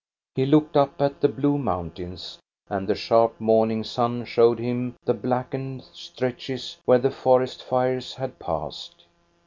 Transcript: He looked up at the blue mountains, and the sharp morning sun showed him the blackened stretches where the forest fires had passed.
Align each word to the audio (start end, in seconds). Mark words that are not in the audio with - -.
He 0.33 0.47
looked 0.47 0.75
up 0.75 0.99
at 0.99 1.21
the 1.21 1.27
blue 1.29 1.59
mountains, 1.59 2.39
and 2.67 2.87
the 2.87 2.95
sharp 2.95 3.39
morning 3.39 3.83
sun 3.83 4.25
showed 4.25 4.57
him 4.57 4.95
the 5.05 5.13
blackened 5.13 5.83
stretches 5.93 6.79
where 6.85 6.97
the 6.97 7.11
forest 7.11 7.61
fires 7.61 8.15
had 8.15 8.39
passed. 8.39 9.05